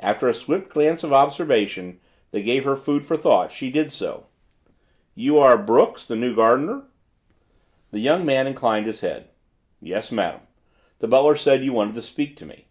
After 0.00 0.26
a 0.28 0.34
swift 0.34 0.70
glance 0.70 1.04
of 1.04 1.12
observation 1.12 2.00
that 2.32 2.40
gave 2.40 2.64
her 2.64 2.74
food 2.74 3.04
for 3.04 3.16
thought 3.16 3.52
she 3.52 3.70
did 3.70 3.92
so. 3.92 4.26
"You 5.14 5.38
are 5.38 5.56
Brooks, 5.56 6.04
the 6.04 6.16
new 6.16 6.34
gardener?" 6.34 6.86
The 7.92 8.00
young 8.00 8.26
man 8.26 8.48
inclined 8.48 8.86
his 8.86 9.02
head. 9.02 9.28
"Yes, 9.80 10.10
madam. 10.10 10.40
The 10.98 11.06
butler 11.06 11.36
said 11.36 11.62
you 11.62 11.72
wanted 11.74 11.94
to 11.94 12.02
speak 12.02 12.34
to 12.38 12.44
me." 12.46 12.66